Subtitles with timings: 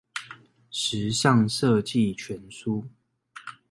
[0.71, 2.85] 時尚設計全書